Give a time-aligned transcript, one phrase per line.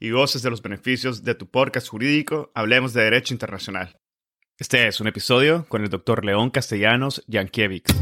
[0.00, 3.98] y goces de los beneficios de tu podcast jurídico Hablemos de Derecho Internacional.
[4.56, 7.92] Este es un episodio con el doctor León Castellanos Yankiewicz.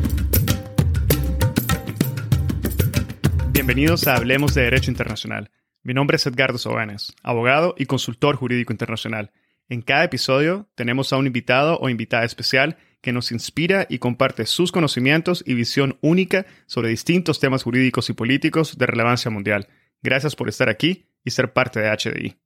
[3.51, 5.51] Bienvenidos a Hablemos de Derecho Internacional.
[5.83, 9.33] Mi nombre es Edgardo Sobanes, abogado y consultor jurídico internacional.
[9.69, 14.47] En cada episodio tenemos a un invitado o invitada especial que nos inspira y comparte
[14.47, 19.69] sus conocimientos y visión única sobre distintos temas jurídicos y políticos de relevancia mundial.
[20.03, 22.37] Gracias por estar aquí y ser parte de HDI.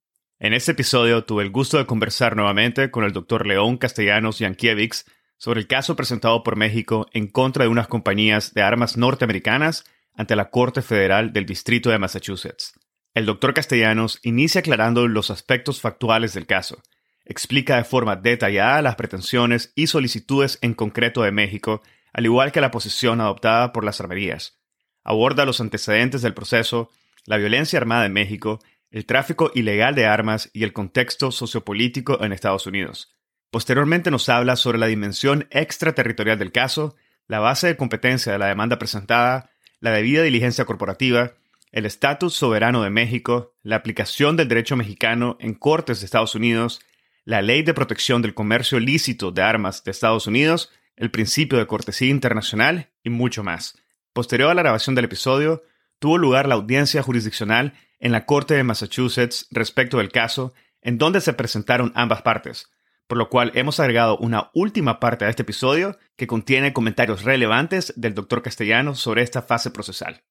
[0.41, 5.05] En este episodio tuve el gusto de conversar nuevamente con el doctor León Castellanos Yankiewicz
[5.37, 10.34] sobre el caso presentado por México en contra de unas compañías de armas norteamericanas ante
[10.34, 12.72] la Corte Federal del Distrito de Massachusetts.
[13.12, 16.83] El doctor Castellanos inicia aclarando los aspectos factuales del caso,
[17.27, 21.83] explica de forma detallada las pretensiones y solicitudes en concreto de México,
[22.15, 24.59] al igual que la posición adoptada por las armerías.
[25.05, 26.91] Aborda los antecedentes del proceso
[27.27, 28.61] la violencia armada en México,
[28.91, 33.17] el tráfico ilegal de armas y el contexto sociopolítico en Estados Unidos.
[33.51, 36.97] Posteriormente nos habla sobre la dimensión extraterritorial del caso,
[37.27, 41.35] la base de competencia de la demanda presentada, la debida diligencia corporativa,
[41.73, 46.81] el estatus soberano de México, la aplicación del derecho mexicano en cortes de Estados Unidos,
[47.25, 51.67] la ley de protección del comercio lícito de armas de Estados Unidos, el principio de
[51.67, 53.79] cortesía internacional y mucho más.
[54.12, 55.62] Posterior a la grabación del episodio,
[56.00, 60.53] tuvo lugar la audiencia jurisdiccional en la Corte de Massachusetts respecto del caso,
[60.83, 62.71] en donde se presentaron ambas partes,
[63.06, 67.93] por lo cual hemos agregado una última parte a este episodio que contiene comentarios relevantes
[67.97, 70.22] del doctor Castellanos sobre esta fase procesal.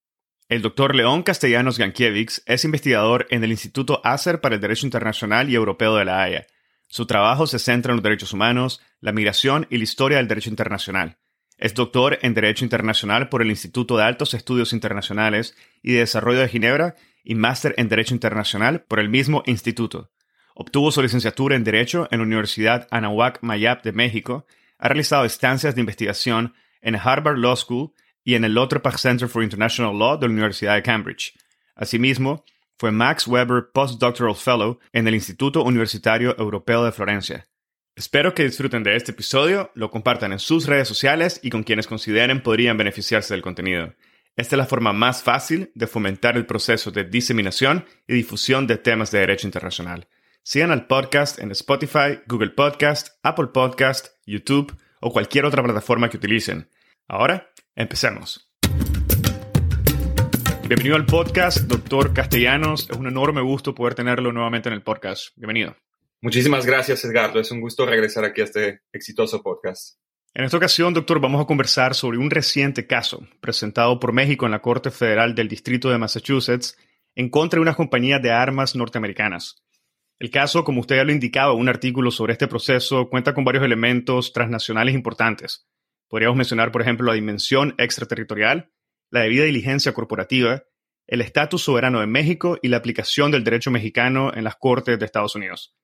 [0.49, 5.47] El doctor León Castellanos Gankiewicz es investigador en el Instituto ACER para el Derecho Internacional
[5.49, 6.47] y Europeo de la Haya.
[6.87, 10.49] Su trabajo se centra en los derechos humanos, la migración y la historia del derecho
[10.49, 11.19] internacional.
[11.59, 16.39] Es doctor en Derecho Internacional por el Instituto de Altos Estudios Internacionales y de Desarrollo
[16.39, 20.11] de Ginebra y máster en Derecho Internacional por el mismo instituto.
[20.55, 24.45] Obtuvo su licenciatura en Derecho en la Universidad Anahuac Mayap de México.
[24.77, 27.91] Ha realizado estancias de investigación en Harvard Law School
[28.23, 31.33] y en el Lauterbach Center for International Law de la Universidad de Cambridge.
[31.75, 32.43] Asimismo,
[32.77, 37.47] fue Max Weber Postdoctoral Fellow en el Instituto Universitario Europeo de Florencia.
[37.95, 41.87] Espero que disfruten de este episodio, lo compartan en sus redes sociales y con quienes
[41.87, 43.93] consideren podrían beneficiarse del contenido.
[44.39, 48.77] Esta es la forma más fácil de fomentar el proceso de diseminación y difusión de
[48.77, 50.07] temas de derecho internacional.
[50.43, 56.15] Sigan al podcast en Spotify, Google Podcast, Apple Podcast, YouTube o cualquier otra plataforma que
[56.15, 56.69] utilicen.
[57.05, 58.49] Ahora, empecemos.
[60.65, 62.89] Bienvenido al podcast, doctor Castellanos.
[62.89, 65.35] Es un enorme gusto poder tenerlo nuevamente en el podcast.
[65.35, 65.75] Bienvenido.
[66.21, 67.41] Muchísimas gracias, Edgardo.
[67.41, 69.97] Es un gusto regresar aquí a este exitoso podcast.
[70.35, 74.51] En esta ocasión, doctor, vamos a conversar sobre un reciente caso presentado por México en
[74.51, 76.77] la Corte Federal del Distrito de Massachusetts
[77.15, 79.63] en contra de una compañía de armas norteamericanas.
[80.19, 83.63] El caso, como usted ya lo indicaba, un artículo sobre este proceso cuenta con varios
[83.63, 85.67] elementos transnacionales importantes.
[86.07, 88.71] Podríamos mencionar, por ejemplo, la dimensión extraterritorial,
[89.09, 90.61] la debida diligencia corporativa,
[91.07, 95.05] el estatus soberano de México y la aplicación del derecho mexicano en las Cortes de
[95.05, 95.75] Estados Unidos.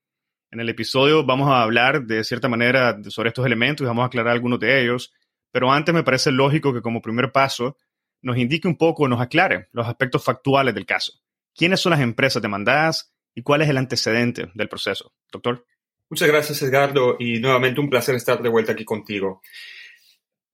[0.55, 4.05] En el episodio vamos a hablar de cierta manera sobre estos elementos y vamos a
[4.05, 5.13] aclarar algunos de ellos,
[5.51, 7.75] pero antes me parece lógico que como primer paso
[8.21, 11.11] nos indique un poco, nos aclare los aspectos factuales del caso.
[11.53, 15.13] ¿Quiénes son las empresas demandadas y cuál es el antecedente del proceso?
[15.29, 15.65] Doctor.
[16.09, 19.41] Muchas gracias, Edgardo, y nuevamente un placer estar de vuelta aquí contigo.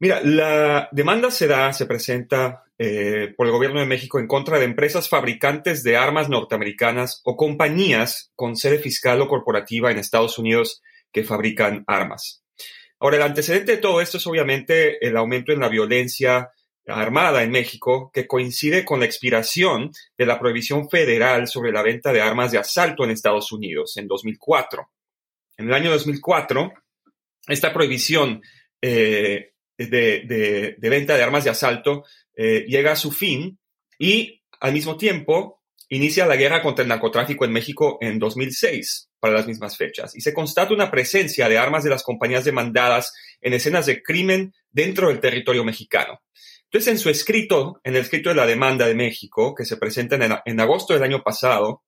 [0.01, 4.57] Mira, la demanda se da, se presenta eh, por el gobierno de México en contra
[4.57, 10.39] de empresas fabricantes de armas norteamericanas o compañías con sede fiscal o corporativa en Estados
[10.39, 10.81] Unidos
[11.12, 12.44] que fabrican armas.
[13.00, 16.50] Ahora, el antecedente de todo esto es obviamente el aumento en la violencia
[16.88, 22.12] armada en México, que coincide con la expiración de la prohibición federal sobre la venta
[22.12, 24.89] de armas de asalto en Estados Unidos en 2004.
[25.57, 26.74] En el año 2004,
[27.47, 28.42] esta prohibición
[29.89, 32.04] de, venta de armas de asalto
[32.36, 33.60] llega a su fin
[34.00, 39.33] y al mismo tiempo inicia la guerra contra el narcotráfico en México en 2006 para
[39.33, 43.54] las mismas fechas y se constata una presencia de armas de las compañías demandadas en
[43.54, 46.22] escenas de crimen dentro del territorio mexicano.
[46.72, 50.16] Entonces, en su escrito, en el escrito de la demanda de México, que se presenta
[50.45, 51.83] en, agosto del año pasado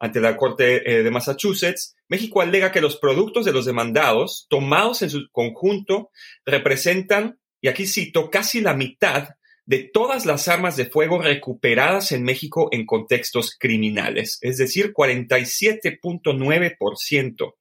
[0.00, 5.02] ante la Corte eh, de Massachusetts, México alega que los productos de los demandados, tomados
[5.02, 6.10] en su conjunto,
[6.44, 9.28] representan, y aquí cito, casi la mitad
[9.66, 17.54] de todas las armas de fuego recuperadas en México en contextos criminales, es decir, 47.9%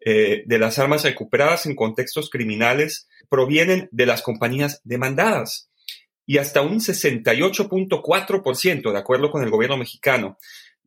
[0.00, 5.72] eh, de las armas recuperadas en contextos criminales provienen de las compañías demandadas
[6.24, 10.38] y hasta un 68.4%, de acuerdo con el gobierno mexicano,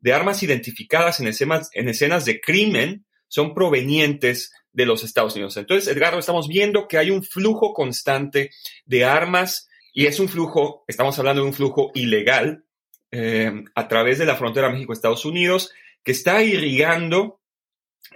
[0.02, 5.56] de armas identificadas en escenas, en escenas de crimen son provenientes de los Estados Unidos.
[5.56, 8.50] Entonces, Edgardo, estamos viendo que hay un flujo constante
[8.84, 12.64] de armas y es un flujo, estamos hablando de un flujo ilegal
[13.10, 15.70] eh, a través de la frontera México-Estados Unidos
[16.02, 17.40] que está irrigando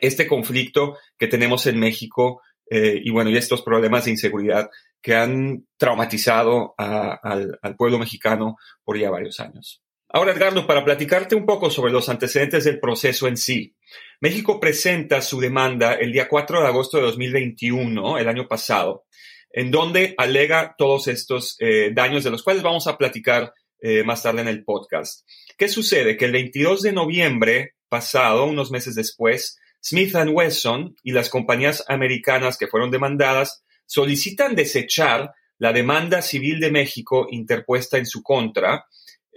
[0.01, 5.15] este conflicto que tenemos en México eh, y bueno, y estos problemas de inseguridad que
[5.15, 9.83] han traumatizado al, pueblo mexicano por ya varios años.
[10.09, 13.75] Ahora, Edgardo, para platicarte un poco sobre los antecedentes del proceso en sí.
[14.21, 19.05] México presenta su demanda el día 4 de agosto de 2021, el año pasado,
[19.51, 24.23] en donde alega todos estos eh, daños de los cuales vamos a platicar eh, más
[24.23, 25.29] tarde en el podcast.
[25.59, 26.17] ¿Qué sucede?
[26.17, 32.57] Que el 22 de noviembre pasado, unos meses después, Smith Wesson y las compañías americanas
[32.57, 38.87] que fueron demandadas solicitan desechar la demanda civil de México interpuesta en su contra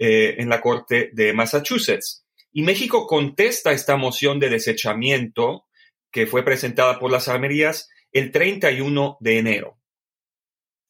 [0.02, 2.24] eh, en la Corte de Massachusetts.
[2.52, 5.66] Y México contesta esta moción de desechamiento
[6.10, 9.78] que fue presentada por las armerías el 31 de enero.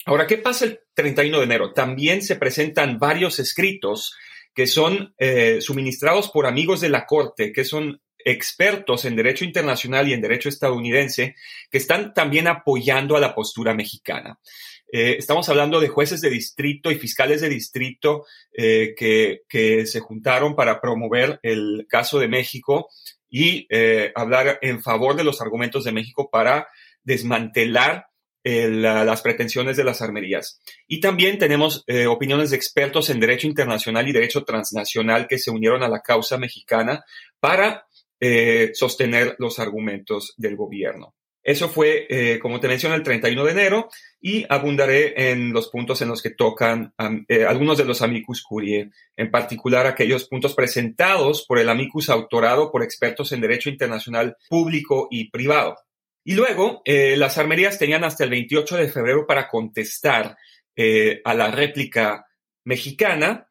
[0.07, 1.73] Ahora, ¿qué pasa el 31 de enero?
[1.73, 4.15] También se presentan varios escritos
[4.55, 10.09] que son eh, suministrados por amigos de la Corte, que son expertos en derecho internacional
[10.09, 11.35] y en derecho estadounidense
[11.69, 14.39] que están también apoyando a la postura mexicana.
[14.93, 20.57] Eh, estamos hablando de jueces de distrito y fiscales de distrito eh, que, se juntaron
[20.57, 22.89] para promover el caso de México
[23.29, 26.67] y eh, hablar en favor de los argumentos de México para
[27.05, 28.07] desmantelar
[28.43, 30.63] las pretensiones de las armerías.
[30.87, 35.83] Y también tenemos opiniones de expertos en derecho internacional y derecho transnacional que se unieron
[35.83, 37.05] a la causa mexicana
[37.39, 37.87] para
[38.73, 41.15] sostener los argumentos del gobierno.
[41.43, 43.89] Eso fue, eh, como te mencioné, el 31 de enero
[44.21, 46.93] y abundaré en los puntos en los que tocan
[47.29, 52.71] eh, algunos de los amicus curiae, en particular aquellos puntos presentados por el amicus autorado
[52.71, 55.77] por expertos en derecho internacional público y privado.
[56.23, 60.37] Y luego, las armerías tenían hasta el 28 de febrero para contestar
[61.25, 62.27] a la réplica
[62.65, 63.49] mexicana.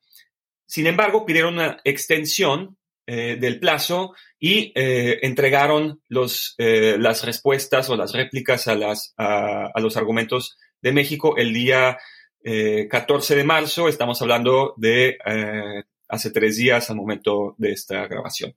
[0.68, 2.78] Sin embargo, pidieron una extensión
[3.12, 6.00] eh, del plazo y eh, entregaron
[6.60, 11.98] eh, las respuestas o las réplicas a, las, a, los argumentos de México el día
[12.44, 13.88] 14 de marzo.
[13.88, 15.18] Estamos hablando de
[16.08, 18.54] hace tres días al momento de esta grabación.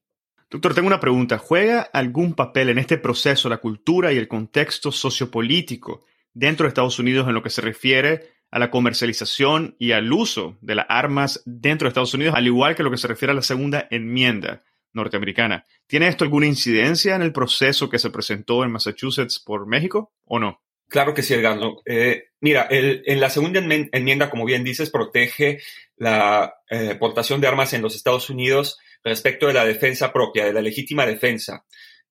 [0.51, 1.39] Doctor, tengo una pregunta.
[1.39, 6.05] ¿Juega algún papel en este proceso la cultura y el contexto sociopolítico
[6.35, 10.59] dentro de Estados Unidos en lo que se refiere a la comercialización y al uso
[10.61, 13.35] de las armas dentro de Estados Unidos, al igual que lo que se refiere a
[13.35, 15.65] la segunda enmienda norteamericana.
[15.87, 20.39] ¿Tiene esto alguna incidencia en el proceso que se presentó en Massachusetts por México o
[20.39, 20.63] no?
[20.87, 21.81] Claro que sí, Edgardo.
[21.87, 25.61] Eh, mira, en la segunda enmienda, como bien dices, protege
[25.97, 30.53] la eh, portación de armas en los Estados Unidos respecto de la defensa propia, de
[30.53, 31.65] la legítima defensa.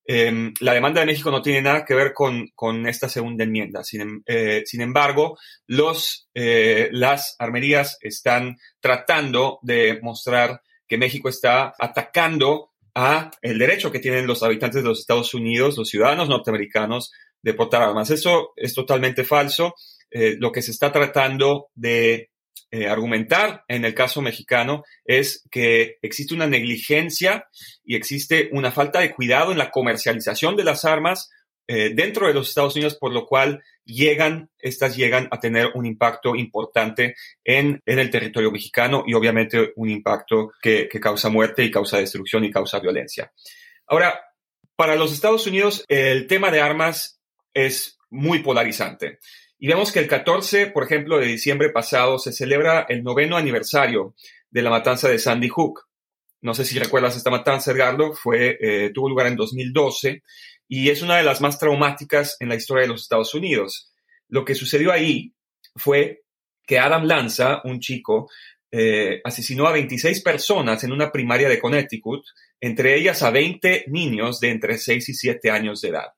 [0.06, 3.84] Em, la demanda de México no tiene nada que ver con, esta segunda enmienda.
[3.84, 5.38] Sin, em, eh, embargo,
[6.34, 14.00] eh, las armerías están tratando de mostrar que México está atacando a el derecho que
[14.00, 18.10] tienen los habitantes de los Estados Unidos, los ciudadanos norteamericanos, de portar armas.
[18.10, 19.76] Eso es totalmente falso.
[20.10, 22.31] Eh, lo que se está tratando de
[22.72, 27.48] eh, argumentar en el caso mexicano es que existe una negligencia
[27.84, 31.30] y existe una falta de cuidado en la comercialización de las armas
[31.68, 35.86] eh, dentro de los Estados Unidos, por lo cual llegan, estas llegan a tener un
[35.86, 41.72] impacto importante en, el territorio mexicano y obviamente un impacto que, que causa muerte y
[41.72, 43.32] causa destrucción y causa violencia.
[43.86, 44.20] Ahora,
[44.76, 47.22] para los Estados Unidos, el tema de armas
[47.54, 49.20] es muy polarizante.
[49.64, 54.16] Y vemos que el 14, por ejemplo, de diciembre pasado se celebra el noveno aniversario
[54.50, 55.82] de la matanza de Sandy Hook.
[56.42, 60.24] No sé si recuerdas esta matanza, Edgardo, fue, eh, tuvo lugar en 2012
[60.68, 63.94] y es una de las más traumáticas en la historia de los Estados Unidos.
[64.30, 65.36] lo que sucedió ahí
[65.76, 66.24] fue
[66.66, 68.32] que Adam Lanza, un chico,
[68.72, 72.24] eh, asesinó a 26 personas en una primaria de Connecticut,
[72.60, 76.14] entre ellas a 20 niños de entre 6 y 7 años de edad.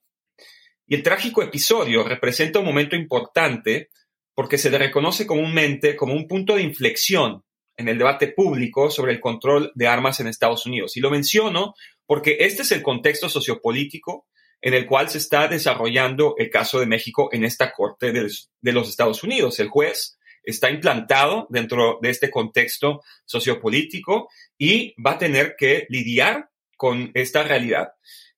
[0.94, 3.90] El trágico episodio representa un momento importante
[4.36, 7.44] porque se le reconoce comúnmente como un punto de inflexión
[7.76, 10.96] en el debate público sobre el control de armas en Estados Unidos.
[10.96, 11.74] Y lo menciono
[12.06, 14.28] porque este es el contexto sociopolítico
[14.62, 18.88] en el cual se está desarrollando el caso de México en esta Corte de, los
[18.88, 19.60] Estados Unidos.
[19.60, 26.52] El juez está implantado dentro de este contexto sociopolítico y va a tener que lidiar
[26.78, 27.94] con esta realidad.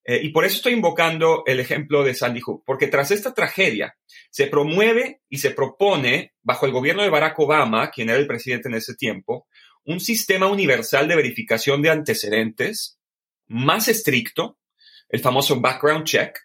[0.05, 3.97] Eh, y por eso estoy invocando el ejemplo de Sandy Hook, porque tras esta tragedia
[4.29, 8.69] se promueve y se propone, bajo el gobierno de Barack Obama, quien era el presidente
[8.69, 9.47] en ese tiempo,
[9.83, 12.99] un sistema universal de verificación de antecedentes
[13.47, 14.59] más estricto,
[15.09, 16.37] el famoso background check,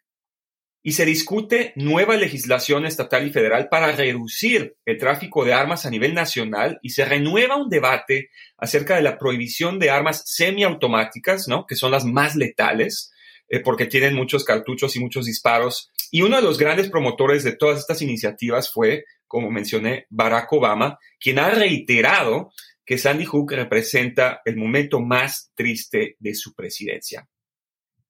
[0.83, 5.91] y se discute nueva legislación estatal y federal para reducir el tráfico de armas a
[5.91, 11.67] nivel nacional y se renueva un debate acerca de la prohibición de armas semiautomáticas, ¿no?
[11.67, 13.13] que son las más letales,
[13.51, 15.91] eh, porque tienen muchos cartuchos y muchos disparos.
[16.11, 20.99] Y uno de los grandes promotores de todas estas iniciativas fue, como mencioné, Barack Obama,
[21.19, 22.53] quien ha reiterado
[22.87, 27.29] que Sandy Hook representa el momento más triste de su presidencia.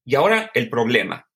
[0.05, 1.27] Y ahora el problema.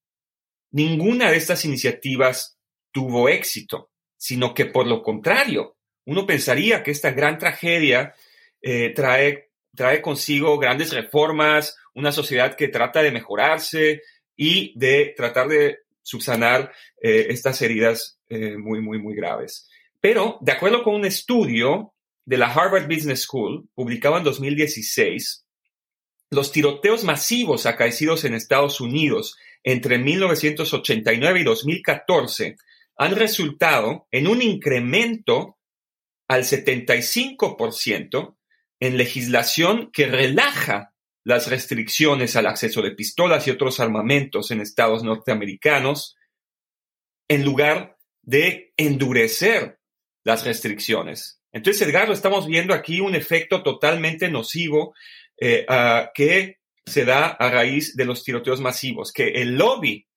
[0.72, 2.60] Ninguna de estas iniciativas
[2.92, 8.14] tuvo éxito, sino que por lo contrario, uno pensaría que esta gran tragedia
[8.62, 14.02] eh, trae, trae consigo grandes reformas, una sociedad que trata de mejorarse
[14.36, 19.70] y de tratar de subsanar eh, estas heridas eh, muy, muy, muy graves.
[20.00, 21.94] Pero, de acuerdo con un estudio
[22.26, 25.46] de la Harvard Business School, publicado en 2016,
[26.32, 32.56] los tiroteos masivos acaecidos en Estados Unidos entre 1989 y 2014
[32.98, 35.58] han resultado en un incremento
[36.28, 38.36] al 75%
[38.86, 45.04] en legislación que relaja las restricciones al acceso de pistolas y otros armamentos en estados
[45.04, 46.16] norteamericanos,
[47.28, 49.80] en lugar de endurecer
[50.24, 51.42] las restricciones.
[51.52, 54.94] Entonces, Edgardo, estamos viendo aquí un efecto totalmente nocivo
[55.40, 55.66] eh,
[56.14, 60.08] que se da a raíz de los tiroteos masivos, que el lobby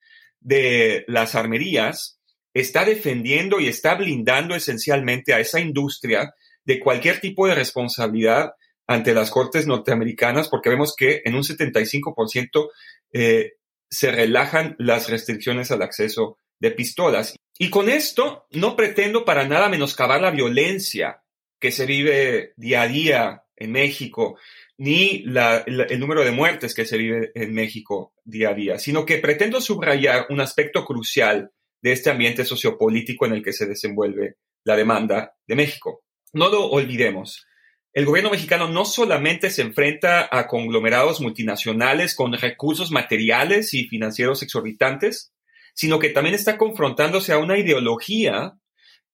[0.41, 2.21] de las armerías
[2.53, 6.35] está defendiendo y está blindando esencialmente a esa industria
[6.69, 8.53] de cualquier tipo de responsabilidad
[8.87, 12.69] ante las cortes norteamericanas, porque vemos que en un 75%
[13.15, 13.53] eh,
[13.89, 17.37] se relajan las restricciones al acceso de pistolas.
[17.59, 21.23] Y con esto no pretendo para nada menoscabar la violencia
[21.59, 24.39] que se vive día a día en México,
[24.77, 29.17] ni el número de muertes que se vive en México día a día, sino que
[29.17, 34.77] pretendo subrayar un aspecto crucial de este ambiente sociopolítico en el que se desenvuelve la
[34.77, 36.03] demanda de México.
[36.33, 37.47] No lo olvidemos.
[37.93, 44.43] El gobierno mexicano no solamente se enfrenta a conglomerados multinacionales con recursos materiales y financieros
[44.43, 45.33] exorbitantes,
[45.75, 48.59] sino que también está confrontándose a una ideología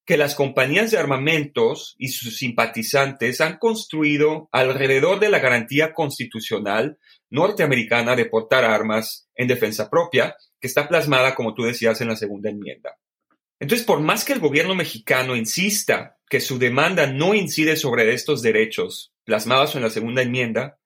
[0.07, 6.99] que las compañías de armamentos y sus simpatizantes han construido alrededor de la garantía constitucional
[7.31, 12.17] norteamericana de portar armas en defensa propia, que está plasmada, como tú decías, en la
[12.17, 12.97] segunda enmienda.
[13.61, 18.43] Entonces, por más que el gobierno mexicano insista que su demanda no incide sobre estos
[18.43, 20.79] derechos plasmados en la segunda enmienda,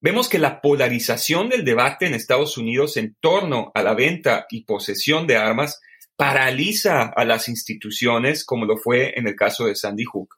[0.00, 4.64] vemos que la polarización del debate en Estados Unidos en torno a la venta y
[4.64, 5.80] posesión de armas
[6.16, 10.36] paraliza a las instituciones, como lo fue en el caso de Sandy Hook.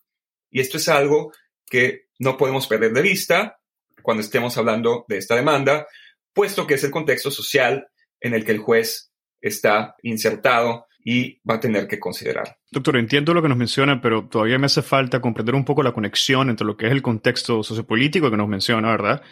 [0.51, 1.33] Y esto es algo
[1.67, 3.61] que no podemos perder de vista
[4.03, 5.87] cuando estemos hablando de esta demanda,
[6.33, 7.89] puesto que es el contexto social
[8.21, 12.59] en el que el juez está insertado y va a tener que considerar.
[12.73, 15.93] Doctor, entiendo lo que nos menciona, pero todavía me hace falta comprender un poco la
[15.93, 19.23] conexión entre lo que es el contexto sociopolítico que nos menciona, ¿verdad?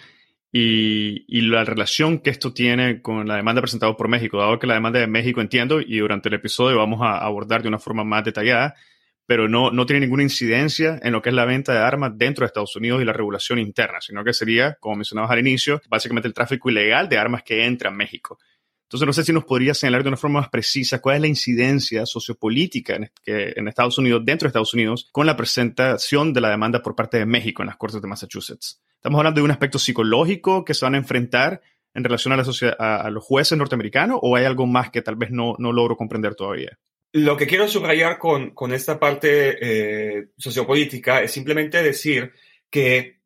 [0.56, 4.74] y, la relación que esto tiene con la demanda presentada por México, dado que la
[4.74, 8.24] demanda de México entiendo y durante el episodio vamos a abordar de una forma más
[8.24, 8.76] detallada,
[9.26, 12.44] pero no, no tiene ninguna incidencia en lo que es la venta de armas dentro
[12.44, 16.28] de Estados Unidos y la regulación interna, sino que sería, como mencionabas al inicio, básicamente
[16.28, 18.38] el tráfico ilegal de armas que entra a México.
[18.94, 21.26] Entonces, no sé si nos podría señalar de una forma más precisa cuál es la
[21.26, 26.50] incidencia sociopolítica en, en Estados Unidos, dentro de Estados Unidos, con la presentación de la
[26.50, 28.80] demanda por parte de México en las Cortes de Massachusetts.
[28.94, 31.60] ¿Estamos hablando de un aspecto psicológico que se van a enfrentar
[31.92, 32.44] en relación a, la
[32.78, 36.36] a, los jueces norteamericanos o hay algo más que tal vez no, no logro comprender
[36.36, 36.78] todavía?
[37.10, 42.32] Lo que quiero subrayar con, con esta parte eh, sociopolítica es simplemente decir
[42.70, 43.18] que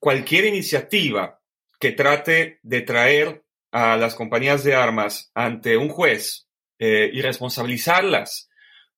[0.00, 1.38] cualquier iniciativa
[1.78, 3.45] que trate de traer
[3.76, 8.48] a las compañías de armas ante un juez eh, y responsabilizarlas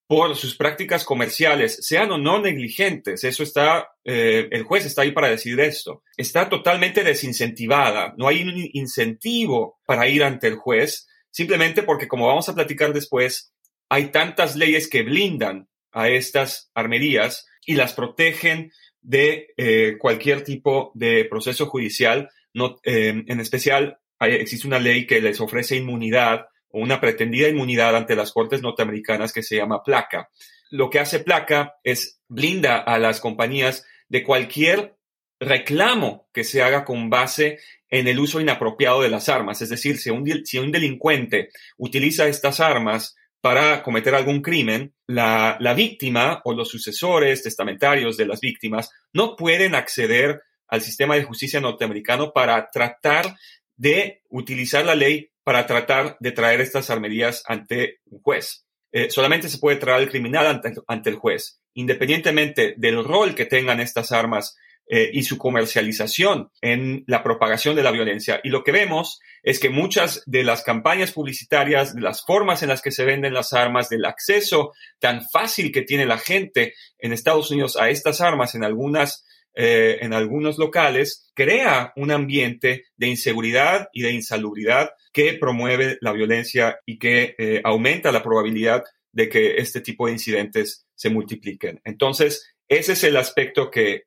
[0.06, 5.10] por sus prácticas comerciales, sean o no negligentes, eso está, eh, el juez está ahí
[5.10, 11.08] para decidir esto, está totalmente desincentivada, no hay un incentivo para ir ante el juez,
[11.28, 13.52] simplemente porque, como vamos a platicar después,
[13.88, 18.70] hay tantas leyes que blindan a estas armerías y las protegen
[19.00, 22.30] de eh, cualquier tipo de proceso judicial.
[22.54, 28.16] No, en especial, existe una ley que les ofrece inmunidad o una pretendida inmunidad ante
[28.16, 30.28] las cortes norteamericanas que se llama placa.
[30.70, 34.96] Lo que hace placa es blinda a las compañías de cualquier
[35.40, 37.58] reclamo que se haga con base
[37.90, 39.62] en el uso inapropiado de las armas.
[39.62, 46.52] Es decir, si un, delincuente utiliza estas armas para cometer algún crimen, la, víctima o
[46.52, 52.68] los sucesores testamentarios de las víctimas no pueden acceder al sistema de justicia norteamericano para
[52.70, 53.36] tratar
[53.78, 58.66] de utilizar la ley para tratar de traer estas armerías ante un juez.
[58.92, 63.80] Eh, solamente se puede traer al criminal ante, el juez, independientemente del rol que tengan
[63.80, 64.56] estas armas
[64.90, 68.40] eh, y su comercialización en la propagación de la violencia.
[68.42, 72.70] Y lo que vemos es que muchas de las campañas publicitarias, de las formas en
[72.70, 77.12] las que se venden las armas, del acceso tan fácil que tiene la gente en
[77.12, 79.24] Estados Unidos a estas armas en algunas
[79.60, 86.12] eh, en algunos locales, crea un ambiente de inseguridad y de insalubridad que promueve la
[86.12, 91.80] violencia y que eh, aumenta la probabilidad de que este tipo de incidentes se multipliquen.
[91.82, 94.04] Entonces, ese es el aspecto que,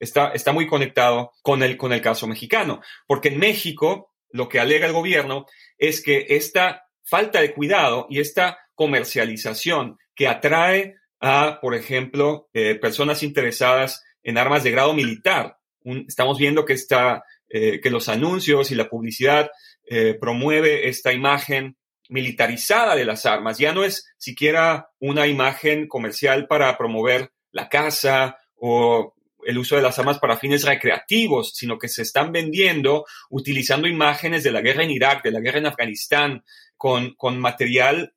[0.00, 4.58] está, está muy conectado con el, con el caso mexicano, porque en México lo que
[4.58, 5.44] alega el gobierno
[5.76, 12.76] es que esta falta de cuidado y esta comercialización que atrae a, por ejemplo, eh,
[12.76, 15.58] personas interesadas en armas de grado militar.
[16.06, 19.50] estamos viendo que, está, eh, que los anuncios y la publicidad
[19.86, 21.76] eh, promueve esta imagen
[22.08, 23.58] militarizada de las armas.
[23.58, 29.82] Ya no es siquiera una imagen comercial para promover la caza o el uso de
[29.82, 34.84] las armas para fines recreativos, sino que se están vendiendo utilizando imágenes de la guerra
[34.84, 36.44] en Irak, de la guerra en Afganistán,
[36.76, 38.14] con, con material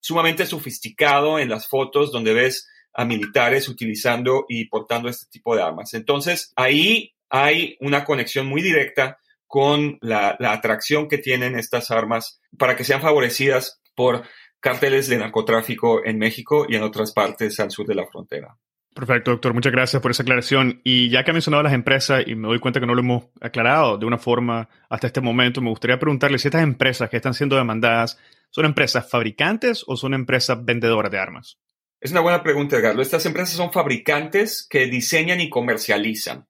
[0.00, 5.62] sumamente sofisticado en las fotos donde ves a militares utilizando y portando este tipo de
[5.62, 5.94] armas.
[5.94, 12.74] Entonces, ahí hay una conexión muy directa con la, atracción que tienen estas armas para
[12.74, 14.24] que sean favorecidas por
[14.58, 18.56] cárteles de narcotráfico en México y en otras partes al sur de la frontera.
[18.92, 19.54] Perfecto, doctor.
[19.54, 20.80] Muchas gracias por esa aclaración.
[20.82, 23.26] Y ya que ha mencionado las empresas y me doy cuenta que no lo hemos
[23.40, 27.34] aclarado de una forma hasta este momento, me gustaría preguntarle si estas empresas que están
[27.34, 28.18] siendo demandadas
[28.50, 31.58] son empresas fabricantes o son empresas vendedoras de armas.
[32.00, 33.02] Es una buena pregunta, Edgardo.
[33.02, 36.46] Estas empresas son fabricantes que diseñan y comercializan.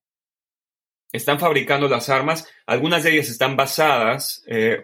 [1.11, 2.47] Están fabricando las armas.
[2.67, 4.83] Algunas de ellas están basadas eh,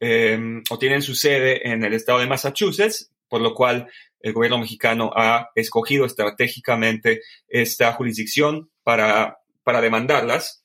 [0.00, 4.58] em, o tienen su sede en el estado de Massachusetts, por lo cual el gobierno
[4.58, 10.64] mexicano ha escogido estratégicamente esta jurisdicción para, para demandarlas.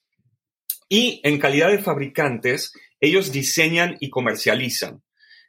[0.87, 2.71] Y en calidad de fabricantes,
[3.01, 5.03] ellos diseñan y comercializan.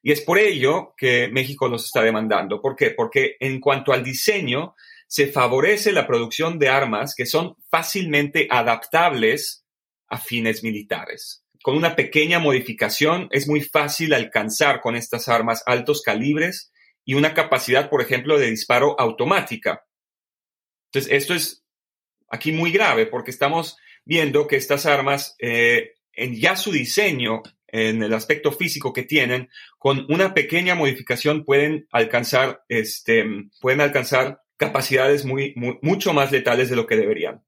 [0.06, 2.62] Y es por ello que México los está demandando.
[2.62, 2.92] ¿Por qué?
[2.92, 4.76] Porque en cuanto al diseño,
[5.08, 9.66] se favorece la producción de armas que son fácilmente adaptables
[10.06, 11.44] a fines militares.
[11.60, 16.70] Con una pequeña modificación es muy fácil alcanzar con estas armas altos calibres
[17.04, 19.86] y una capacidad, por ejemplo, de disparo automática.
[20.92, 21.64] Entonces, esto es
[22.30, 28.02] aquí muy grave porque estamos viendo que estas armas, eh, en ya su diseño, en
[28.02, 29.48] el aspecto físico que tienen,
[29.78, 33.24] con una pequeña modificación pueden alcanzar, este,
[33.60, 37.42] pueden alcanzar capacidades muy, mucho más letales de lo que deberían.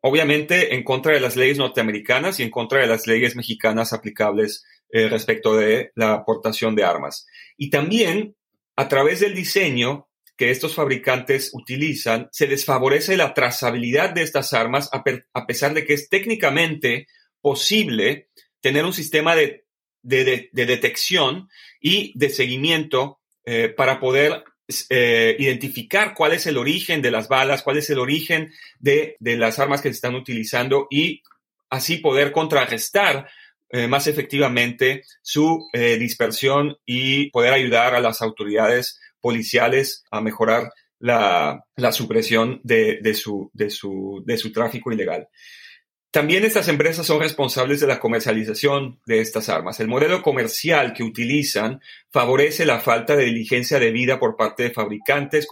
[0.00, 4.64] Obviamente en contra de las leyes norteamericanas y en contra de las leyes mexicanas aplicables
[4.90, 7.26] eh, respecto de la aportación de armas.
[7.56, 8.36] Y también
[8.76, 14.90] a través del diseño que estos fabricantes utilizan, se desfavorece la trazabilidad de estas armas
[14.92, 17.06] a, pesar de que es técnicamente
[17.40, 18.28] posible
[18.60, 19.63] tener un sistema de,
[20.04, 21.48] de, detección
[21.80, 24.44] y de seguimiento eh, para poder
[24.88, 29.58] eh, identificar cuál es el origen de las balas, cuál es el origen de, las
[29.58, 31.22] armas que se están utilizando y
[31.70, 33.28] así poder contrarrestar
[33.70, 41.64] eh, más efectivamente su dispersión y poder ayudar a las autoridades policiales a mejorar la,
[41.92, 45.28] supresión de, su, de, su, de su tráfico ilegal.
[46.14, 49.80] También estas empresas son responsables de la comercialización de estas armas.
[49.80, 51.80] El modelo comercial que utilizan
[52.12, 55.48] favorece la falta de diligencia debida por parte de fabricantes,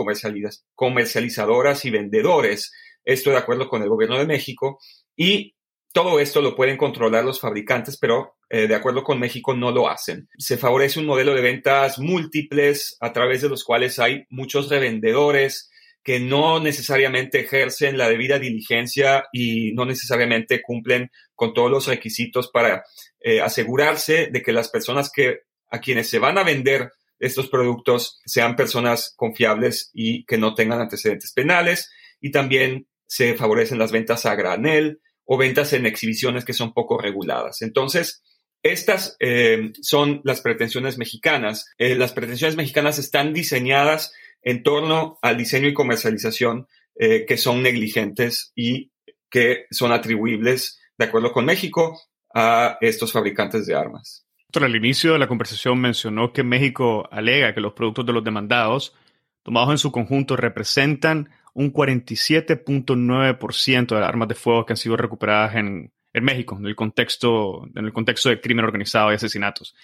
[0.76, 2.72] comercializadoras y vendedores.
[3.04, 4.78] Esto de acuerdo con el gobierno de México.
[5.16, 5.56] Y
[5.92, 9.88] todo esto lo pueden controlar los fabricantes, pero eh, de acuerdo con México no lo
[9.88, 10.28] hacen.
[10.38, 15.71] Se favorece un modelo de ventas múltiples a través de los cuales hay muchos revendedores
[16.02, 22.50] que no necesariamente ejercen la debida diligencia y no necesariamente cumplen con todos los requisitos
[22.52, 22.84] para
[23.20, 28.20] eh, asegurarse de que las personas que a quienes se van a vender estos productos
[28.24, 34.26] sean personas confiables y que no tengan antecedentes penales y también se favorecen las ventas
[34.26, 37.62] a granel o ventas en exhibiciones que son poco reguladas.
[37.62, 38.22] Entonces,
[38.62, 41.66] estas eh, son las pretensiones mexicanas.
[41.78, 47.62] Eh, las pretensiones mexicanas están diseñadas en torno al diseño y comercialización eh, que son
[47.62, 48.92] negligentes y
[49.30, 51.98] que son atribuibles, de acuerdo con México,
[52.34, 54.26] a estos fabricantes de armas.
[54.54, 58.94] Al inicio de la conversación mencionó que México alega que los productos de los demandados,
[59.42, 64.98] tomados en su conjunto, representan un 47.9% de las armas de fuego que han sido
[64.98, 69.74] recuperadas en, México, en el, contexto, en el contexto de crimen organizado y asesinatos.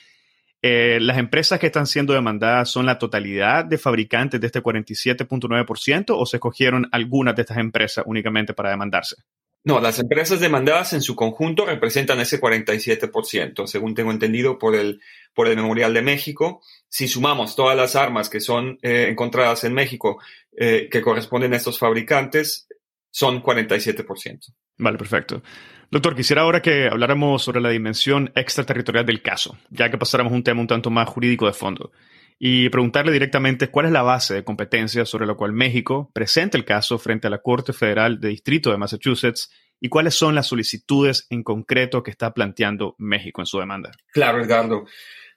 [0.60, 6.06] Eh, las empresas que están siendo demandadas son la totalidad de fabricantes de este 47.9%
[6.10, 9.16] o se escogieron algunas de estas empresas únicamente para demandarse?
[9.64, 15.00] No, las empresas demandadas en su conjunto representan ese 47%, según tengo entendido por el,
[15.34, 16.62] por el Memorial de México.
[16.88, 20.20] Si sumamos todas las armas que son eh, encontradas en México
[20.56, 22.66] eh, que corresponden a estos fabricantes,
[23.10, 24.54] son 47%.
[24.78, 25.42] Vale, perfecto.
[25.90, 30.44] Doctor, quisiera ahora que habláramos sobre la dimensión extraterritorial del caso, ya que pasáramos un
[30.44, 31.92] tema un tanto más jurídico de fondo,
[32.38, 36.66] y preguntarle directamente cuál es la base de competencia sobre la cual México presenta el
[36.66, 41.26] caso frente a la Corte Federal de Distrito de Massachusetts y cuáles son las solicitudes
[41.30, 43.90] en concreto que está planteando México en su demanda.
[44.12, 44.84] Claro, Edgardo.